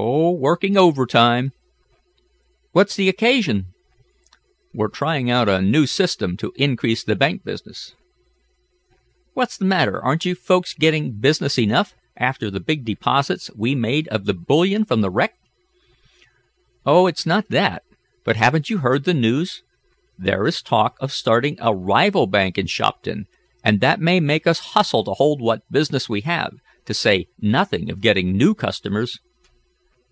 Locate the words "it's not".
17.08-17.48